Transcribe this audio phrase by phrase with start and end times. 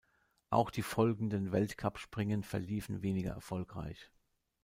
[0.49, 4.09] Auch die folgenden Weltcup-Springen verliefen weniger erfolgreich.